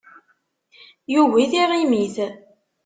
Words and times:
Yugi 1.13 1.45
tiɣimit. 1.51 2.15